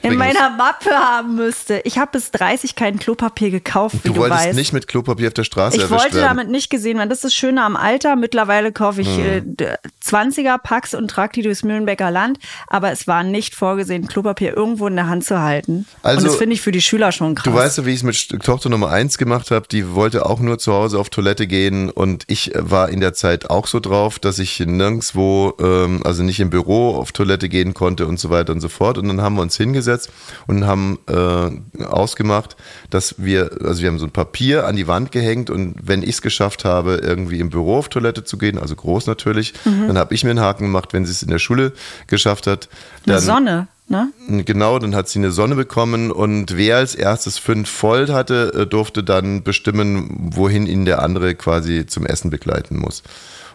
[0.02, 1.80] in meiner Mappe haben müsste.
[1.84, 4.54] Ich habe bis 30 kein Klopapier gekauft, wie Du du, wolltest weißt.
[4.56, 6.24] nicht mit Klopapier auf der Straße Ich wollte werden.
[6.28, 7.08] damit nicht gesehen werden.
[7.08, 8.16] Das ist das Schöne am Alter.
[8.16, 9.56] Mittlerweile kaufe ich Hm.
[9.58, 12.38] äh, 20er Packs und trage die durchs Mühlenbecker Land.
[12.66, 15.86] Aber es war nicht vorgesehen, Klopapier irgendwo in der Hand zu halten.
[16.02, 17.44] Also, und das finde ich für die Schüler schon krass.
[17.44, 19.66] Du weißt ja, wie ich es mit Tochter Nummer eins gemacht habe.
[19.70, 23.14] Die wollte auch nur zu Hause auf Toilette gehen und ich äh, war in der
[23.14, 27.74] Zeit auch so drauf, dass ich nirgendwo, ähm, also nicht im Büro auf Toilette gehen
[27.74, 28.98] konnte und so weiter und so fort.
[28.98, 30.10] Und dann haben wir uns hingesetzt
[30.46, 32.56] und haben äh, ausgemacht,
[32.90, 36.10] dass wir, also wir haben so ein Papier an die Wand gehängt und wenn ich
[36.10, 39.86] es geschafft habe, irgendwie im Büro auf Toilette zu gehen, also groß natürlich, Mhm.
[39.88, 40.92] dann habe ich mir einen Haken gemacht.
[40.92, 41.72] Wenn sie es in der Schule
[42.06, 42.68] geschafft hat,
[43.06, 44.08] Eine dann Sonne, ne?
[44.44, 48.66] Genau, dann hat sie eine Sonne bekommen und wer als erstes fünf voll hatte, äh,
[48.66, 53.02] durfte dann bestimmen, wohin ihn der andere quasi zum Essen begleiten muss.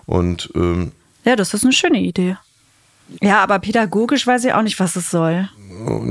[0.06, 0.92] Und ähm,
[1.26, 2.38] Ja, das ist eine schöne Idee.
[3.22, 5.50] Ja, aber pädagogisch weiß ich auch nicht, was es soll.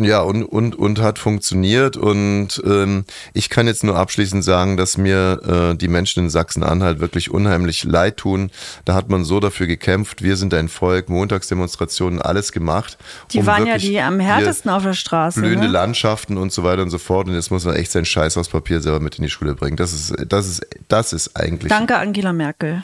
[0.01, 1.97] ja, und, und, und hat funktioniert.
[1.97, 7.01] Und ähm, ich kann jetzt nur abschließend sagen, dass mir äh, die Menschen in Sachsen-Anhalt
[7.01, 8.51] wirklich unheimlich leid tun.
[8.85, 10.23] Da hat man so dafür gekämpft.
[10.23, 12.99] Wir sind ein Volk, Montagsdemonstrationen, alles gemacht.
[13.31, 15.41] Die um waren ja die am härtesten auf der Straße.
[15.41, 15.73] blühende Ne?
[15.73, 17.29] Landschaften und so weiter und so fort.
[17.29, 19.77] Und jetzt muss man echt sein Scheiß aus Papier selber mit in die Schule bringen.
[19.77, 21.69] Das ist, das ist, das ist eigentlich.
[21.69, 22.81] Danke, Angela Merkel.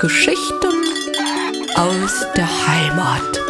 [0.00, 0.73] Geschichten
[1.76, 3.43] aus der Heimat.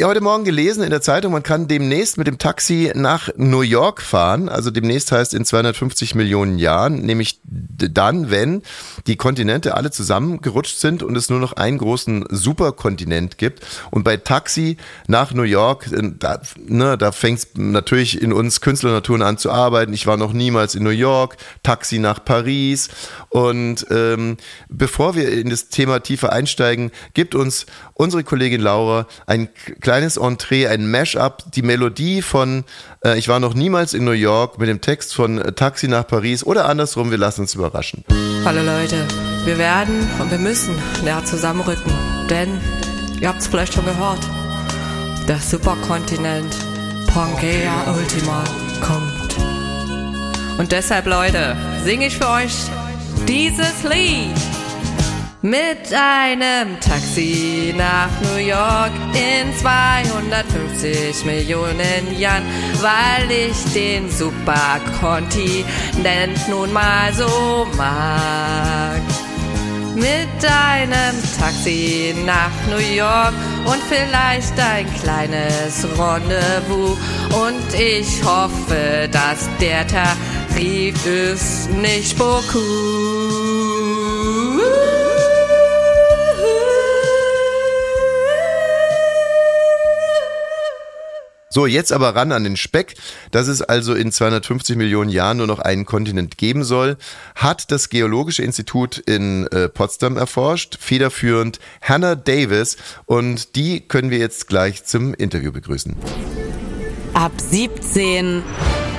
[0.00, 3.60] Ja, heute Morgen gelesen in der Zeitung, man kann demnächst mit dem Taxi nach New
[3.60, 4.48] York fahren.
[4.48, 8.62] Also demnächst heißt in 250 Millionen Jahren, nämlich dann, wenn
[9.06, 13.62] die Kontinente alle zusammengerutscht sind und es nur noch einen großen Superkontinent gibt.
[13.90, 18.62] Und bei Taxi nach New York, äh, da, ne, da fängt es natürlich in uns
[18.62, 19.92] Künstlernaturen an zu arbeiten.
[19.92, 22.88] Ich war noch niemals in New York, Taxi nach Paris.
[23.28, 24.38] Und ähm,
[24.70, 30.18] bevor wir in das Thema tiefer einsteigen, gibt uns unsere Kollegin Laura ein k- kleines
[30.18, 32.62] Entree, ein Mash-up, die Melodie von
[33.04, 36.06] äh, Ich war noch niemals in New York mit dem Text von äh, Taxi nach
[36.06, 38.04] Paris oder andersrum, wir lassen uns überraschen.
[38.44, 39.04] Hallo Leute,
[39.44, 41.92] wir werden und wir müssen näher zusammenrücken,
[42.30, 42.60] denn
[43.20, 44.20] ihr habt es vielleicht schon gehört,
[45.26, 46.54] der Superkontinent
[47.12, 48.44] Pangea Ultima
[48.80, 49.36] kommt.
[50.56, 52.54] Und deshalb Leute, singe ich für euch
[53.26, 54.49] dieses Lied.
[55.42, 62.42] Mit einem Taxi nach New York in 250 Millionen Jahren,
[62.82, 69.00] weil ich den Superkontinent nun mal so mag.
[69.94, 73.32] Mit einem Taxi nach New York
[73.64, 76.98] und vielleicht ein kleines Rendezvous.
[77.32, 82.18] Und ich hoffe, dass der Tarif ist nicht
[91.52, 92.94] So, jetzt aber ran an den Speck.
[93.32, 96.96] Dass es also in 250 Millionen Jahren nur noch einen Kontinent geben soll,
[97.34, 102.76] hat das Geologische Institut in äh, Potsdam erforscht, federführend Hannah Davis.
[103.04, 105.96] Und die können wir jetzt gleich zum Interview begrüßen.
[107.14, 108.44] Ab 17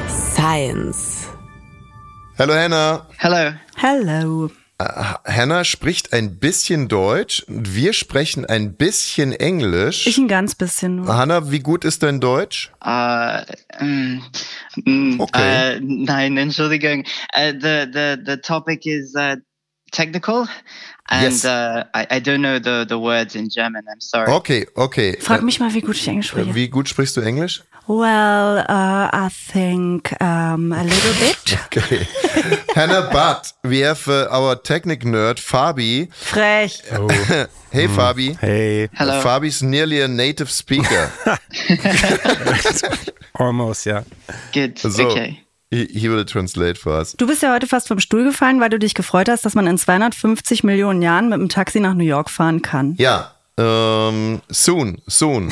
[0.09, 1.27] Science.
[2.37, 3.07] Hallo Hannah.
[3.17, 3.53] Hello.
[3.77, 4.51] Hello.
[5.25, 7.43] Hannah spricht ein bisschen Deutsch.
[7.47, 10.07] Wir sprechen ein bisschen Englisch.
[10.07, 11.15] Ich ein ganz bisschen nur.
[11.15, 12.71] Hannah, wie gut ist dein Deutsch?
[12.83, 13.41] Uh,
[13.79, 14.21] mm,
[14.85, 15.77] mm, Okay.
[15.77, 17.03] uh, nein, Entschuldigung.
[17.35, 19.35] Uh, the, the, the topic is uh,
[19.91, 20.47] technical,
[21.09, 21.43] and Yes.
[21.45, 23.83] uh, I, I don't know the, the words in German.
[23.91, 24.31] I'm sorry.
[24.31, 25.17] Okay, okay.
[25.19, 26.55] Frag mich mal, wie gut ich Englisch Äh, spreche.
[26.55, 27.63] Wie gut sprichst du Englisch?
[27.87, 31.57] Well, uh, I think um, a little bit.
[31.65, 32.07] Okay.
[32.75, 36.07] Hannah, but we have uh, our technic nerd, Fabi.
[36.13, 36.81] Frech.
[37.71, 38.37] Hey, Fabi.
[38.37, 39.21] Hey, Hello.
[39.21, 41.09] Fabi's nearly a native speaker.
[43.33, 44.03] almost, ja.
[44.53, 44.77] Good.
[44.77, 45.39] So, Okay.
[45.69, 47.13] he, he will translate for us.
[47.17, 49.67] Du bist ja heute fast vom Stuhl gefallen, weil du dich gefreut hast, dass man
[49.67, 52.95] in 250 Millionen Jahren mit dem Taxi nach New York fahren kann.
[52.97, 55.51] Ja, um, soon, soon,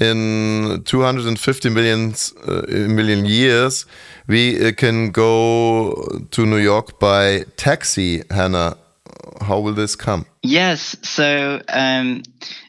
[0.00, 3.86] in 250 millions, uh, million years,
[4.26, 5.94] we uh, can go
[6.30, 8.76] to New York by taxi, Hannah.
[9.40, 10.26] How will this come?
[10.42, 12.22] Yes, so um,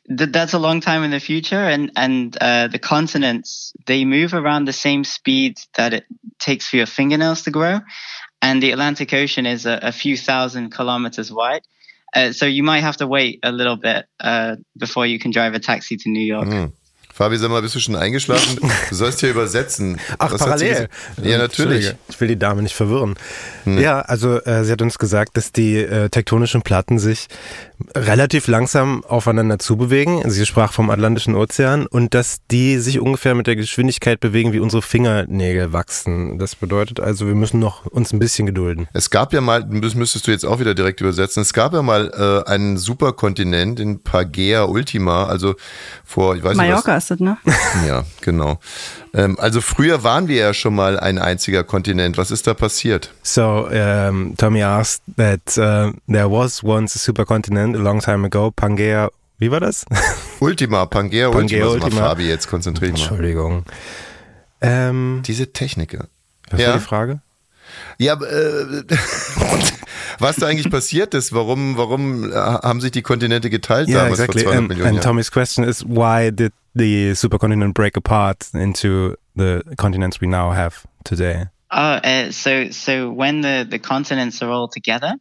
[0.07, 4.33] th- that's a long time in the future, and and uh, the continents they move
[4.33, 6.05] around the same speed that it
[6.37, 7.79] takes for your fingernails to grow,
[8.41, 11.63] and the Atlantic Ocean is a, a few thousand kilometers wide.
[12.15, 15.53] Uh, so you might have to wait a little bit uh, before you can drive
[15.53, 16.47] a taxi to New York.
[16.47, 16.73] Mm.
[17.19, 18.61] Fabi, sag mal, bist du schon eingeschlafen?
[18.89, 19.99] Du sollst hier übersetzen.
[20.19, 20.87] Ach, Was parallel.
[21.21, 21.93] Ja, natürlich.
[22.07, 23.15] Ich will die Dame nicht verwirren.
[23.65, 23.81] Nee.
[23.81, 27.27] Ja, also äh, sie hat uns gesagt, dass die äh, tektonischen Platten sich
[27.93, 30.29] relativ langsam aufeinander zubewegen.
[30.29, 34.59] Sie sprach vom Atlantischen Ozean und dass die sich ungefähr mit der Geschwindigkeit bewegen, wie
[34.59, 36.39] unsere Fingernägel wachsen.
[36.39, 38.87] Das bedeutet also, wir müssen noch uns ein bisschen gedulden.
[38.93, 41.81] Es gab ja mal, das müsstest du jetzt auch wieder direkt übersetzen, es gab ja
[41.81, 42.11] mal
[42.45, 45.55] äh, einen Superkontinent in Pagea Ultima, also
[46.05, 47.37] vor, ich weiß Mallorca nicht ist das, ne?
[47.87, 48.59] Ja, genau.
[49.13, 52.17] Ähm, also früher waren wir ja schon mal ein einziger Kontinent.
[52.17, 53.11] Was ist da passiert?
[53.23, 58.51] So um, Tommy asked that uh, there was once a supercontinent a long time ago,
[58.51, 59.09] Pangea.
[59.37, 59.85] Wie war das?
[60.39, 61.85] Ultima, Pangea, Pangea Ultima.
[61.85, 62.01] Ultima.
[62.09, 63.09] Fabi, jetzt konzentriere dich mal.
[63.09, 63.63] Entschuldigung.
[64.61, 66.07] Ähm, Diese Techniker.
[66.49, 66.67] was Ja.
[66.69, 67.21] war die Frage?
[67.97, 68.83] Ja, äh,
[70.19, 74.19] was da eigentlich passiert ist, warum, warum äh, haben sich die Kontinente geteilt Yeah, damals
[74.19, 74.43] exactly.
[74.43, 75.03] vor 200 And, Millionen and Jahren?
[75.11, 80.85] Tommy's question is why did the supercontinent break apart into the continents we now have
[81.03, 81.45] today?
[81.71, 85.15] Oh, uh, so so when the the continents are all together,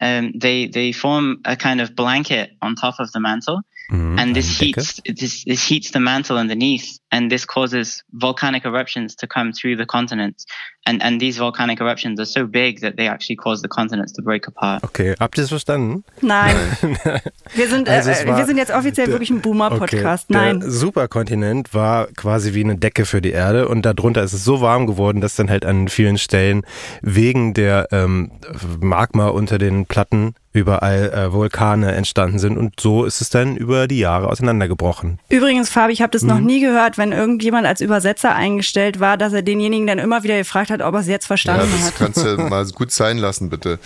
[0.00, 4.34] um, they they form a kind of blanket on top of the mantle, Mhm, and
[4.34, 9.52] this heats this, this heats the mantle underneath, and this causes volcanic eruptions to come
[9.52, 10.46] through the continents,
[10.86, 14.22] and and these volcanic eruptions are so big that they actually cause the continents to
[14.22, 14.82] break apart.
[14.84, 16.04] Okay, habt ihr es verstanden?
[16.22, 16.56] Nein.
[17.54, 20.30] Wir sind, Also äh, war wir sind jetzt offiziell wirklich ein Boomer-Podcast.
[20.30, 20.38] Okay.
[20.38, 20.60] Nein.
[20.60, 24.60] Der Superkontinent war quasi wie eine Decke für die Erde und darunter ist es so
[24.60, 26.62] warm geworden, dass dann halt an vielen Stellen
[27.02, 28.32] wegen der ähm,
[28.80, 33.86] Magma unter den Platten überall äh, Vulkane entstanden sind und so ist es dann über
[33.88, 35.18] die Jahre auseinandergebrochen.
[35.28, 36.28] Übrigens, Fabi, ich habe das Mhm.
[36.28, 40.38] noch nie gehört, wenn irgendjemand als Übersetzer eingestellt war, dass er denjenigen dann immer wieder
[40.38, 41.94] gefragt hat, ob er es jetzt Ja, verstanden das hat.
[41.96, 43.78] kannst du mal gut sein lassen, bitte.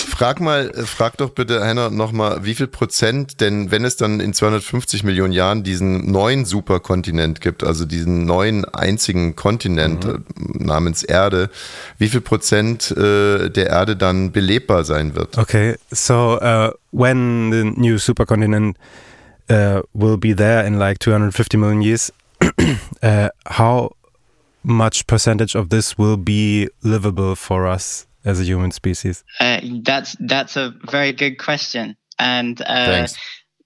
[0.09, 4.21] Frag mal, äh, frag doch bitte, Hannah, nochmal, wie viel Prozent, denn wenn es dann
[4.21, 11.03] in 250 Millionen Jahren diesen neuen Superkontinent gibt, also diesen neuen einzigen Kontinent äh, namens
[11.03, 11.51] Erde,
[11.99, 15.22] wie viel Prozent äh, der Erde dann belebbar sein wird?
[15.37, 18.77] Okay, so uh, when the new supercontinent
[19.49, 22.11] uh, will be there in like 250 million years,
[23.03, 23.91] uh, how
[24.65, 29.25] much percentage of this will be livable for us as a human species?
[29.41, 33.17] Uh, that's that's a very good question, and uh, Thanks.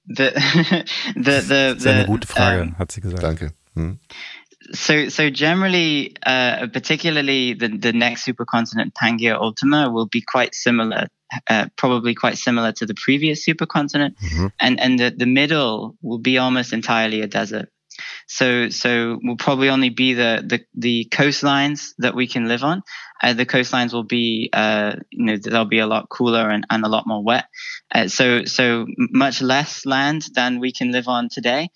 [0.07, 0.31] the
[1.15, 3.23] the the, Das ist eine the, gute Frage, um, hat sie gesagt.
[3.23, 3.53] Danke.
[3.75, 3.99] Hm.
[4.73, 11.07] So, so generally, uh, particularly the, the next supercontinent, Pangaea Ultima, will be quite similar,
[11.49, 14.15] uh, probably quite similar to the previous supercontinent,
[14.61, 17.69] and and the, the middle will be almost entirely a desert.
[18.27, 22.83] So, so will probably only be the, the, the coastlines that we can live on.
[23.23, 26.85] Uh, the coastlines will be, uh, you know, they'll be a lot cooler and, and
[26.85, 27.47] a lot more wet.
[27.95, 31.71] Uh, so, so much less land than we can live on today,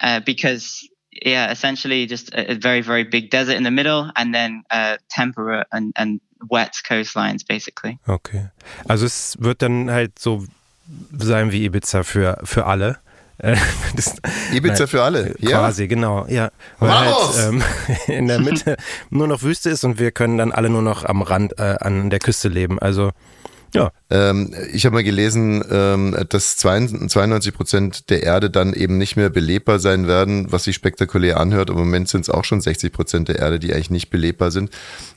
[0.00, 0.88] uh, because
[1.22, 4.96] yeah, essentially just a, a very, very big desert in the middle and then uh,
[5.10, 7.98] temperate and, and wet coastlines, basically.
[8.06, 8.48] Okay.
[8.86, 10.44] Also es wird dann halt so
[11.16, 12.98] sein wie Ibiza für, für alle.
[13.38, 13.56] Äh,
[13.96, 14.16] das-
[14.52, 15.58] Ibiza Nein, für alle, ja.
[15.58, 16.50] Quasi, genau, ja.
[16.78, 17.38] Weil Vamos!
[17.38, 17.62] halt ähm,
[18.06, 18.76] in der Mitte
[19.10, 22.10] nur noch Wüste ist und wir können dann alle nur noch am Rand, äh, an
[22.10, 22.78] der Küste leben.
[22.78, 23.12] Also,
[23.74, 23.90] ja.
[24.10, 29.30] Ähm, ich habe mal gelesen, ähm, dass 92 Prozent der Erde dann eben nicht mehr
[29.30, 31.70] belebbar sein werden, was sich spektakulär anhört.
[31.70, 34.70] Im Moment sind es auch schon 60 Prozent der Erde, die eigentlich nicht belebbar sind.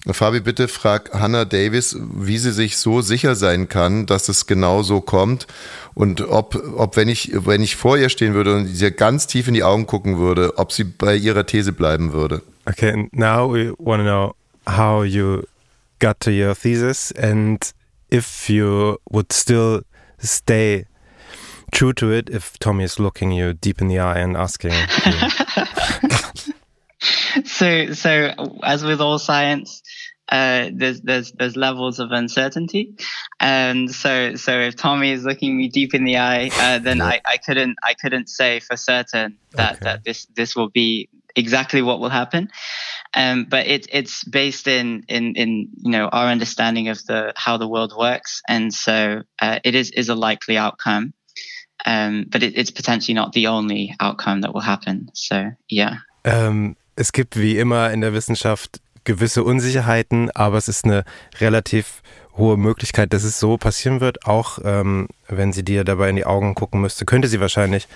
[0.10, 4.84] Fabi, bitte frag Hannah Davis, wie sie sich so sicher sein kann, dass es genau
[4.84, 5.48] so kommt
[5.94, 9.48] und ob, ob wenn ich, wenn ich vor ihr stehen würde und ihr ganz tief
[9.48, 12.42] in die Augen gucken würde, ob sie bei ihrer These bleiben würde.
[12.66, 14.36] Okay, now we want to know
[14.68, 15.44] how you
[16.00, 17.74] got to your thesis and
[18.12, 19.82] if you would still
[20.18, 20.86] stay
[21.72, 24.72] true to it if Tommy is looking you deep in the eye and asking.
[27.46, 29.82] So, so as with all science,
[30.30, 32.94] uh, there's there's there's levels of uncertainty,
[33.40, 37.22] and so so if Tommy is looking me deep in the eye, uh, then I,
[37.26, 39.86] I couldn't I couldn't say for certain that Okay.
[39.86, 42.50] that this this will be exactly what will happen.
[43.14, 47.58] Um, but it, it's based in, in, in, you know, our understanding of the, how
[47.58, 48.42] the world works.
[48.48, 51.14] And so, uh, it is, is a likely outcome.
[51.86, 55.10] Um, but it, it's potentially not the only outcome that will happen.
[55.14, 56.00] So, yeah.
[56.24, 61.04] Ähm, es gibt wie immer in der Wissenschaft gewisse Unsicherheiten, aber es ist eine
[61.40, 62.02] relativ
[62.40, 64.26] hohe Möglichkeit, dass es so passieren wird.
[64.26, 67.88] Auch ähm, wenn sie dir dabei in die Augen gucken müsste, könnte sie wahrscheinlich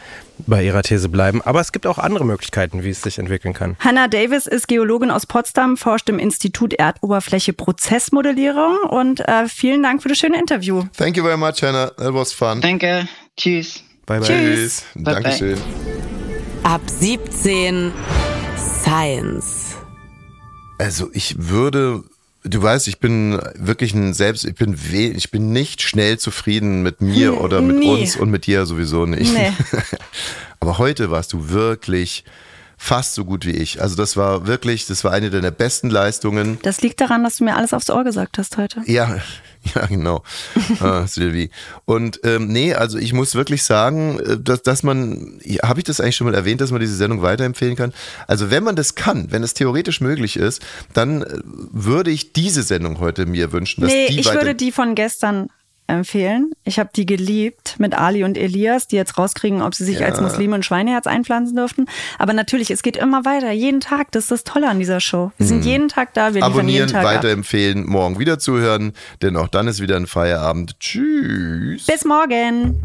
[0.45, 1.41] bei ihrer These bleiben.
[1.41, 3.75] Aber es gibt auch andere Möglichkeiten, wie es sich entwickeln kann.
[3.79, 10.03] Hannah Davis ist Geologin aus Potsdam, forscht im Institut Erdoberfläche Prozessmodellierung und äh, vielen Dank
[10.03, 10.83] für das schöne Interview.
[10.95, 11.91] Thank you very much, Hannah.
[11.97, 12.61] That was fun.
[12.61, 13.07] Danke.
[13.37, 13.83] Tschüss.
[14.05, 14.27] Bye bye.
[14.27, 14.83] Tschüss.
[14.93, 15.13] Bye, bye.
[15.13, 15.57] Dankeschön.
[16.63, 17.91] Ab 17
[18.57, 19.72] Science.
[20.77, 22.03] Also ich würde,
[22.43, 26.81] du weißt, ich bin wirklich ein Selbst, ich bin we ich bin nicht schnell zufrieden
[26.83, 27.89] mit mir Hm, oder mit nie.
[28.01, 29.33] uns und mit dir sowieso nicht.
[29.33, 29.51] Nee.
[30.59, 32.23] Aber heute warst du wirklich
[32.77, 33.81] fast so gut wie ich.
[33.81, 36.57] Also das war wirklich, das war eine deiner besten Leistungen.
[36.63, 38.81] Das liegt daran, dass du mir alles aufs Ohr gesagt hast heute.
[38.85, 39.17] Ja,
[39.75, 40.23] ja, genau,
[40.81, 41.49] äh, Sylvie.
[41.85, 46.01] Und ähm, nee, also ich muss wirklich sagen, äh, dass, dass man, habe ich das
[46.01, 47.93] eigentlich schon mal erwähnt, dass man diese Sendung weiterempfehlen kann?
[48.27, 50.61] Also wenn man das kann, wenn es theoretisch möglich ist,
[50.93, 54.71] dann äh, würde ich diese Sendung heute mir wünschen, dass Nee, die ich würde die
[54.71, 55.49] von gestern
[55.87, 56.51] empfehlen.
[56.63, 60.07] Ich habe die geliebt mit Ali und Elias, die jetzt rauskriegen, ob sie sich Ja.
[60.07, 61.85] als Muslime ein Schweineherz einpflanzen dürften.
[62.17, 64.11] Aber natürlich, es geht immer weiter, jeden Tag.
[64.11, 65.31] Das ist das Tolle an dieser Show.
[65.37, 66.43] Wir sind jeden Tag da, wir Mhm.
[66.43, 67.15] abonnieren, jeden Tag ab.
[67.15, 70.79] weiterempfehlen, morgen wieder zuhören, denn auch dann ist wieder ein Feierabend.
[70.79, 71.85] Tschüss.
[71.85, 72.79] Bis morgen.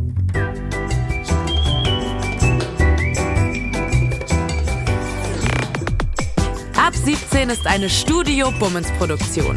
[6.77, 9.57] Ab 17 ist eine Studio Bummens Produktion.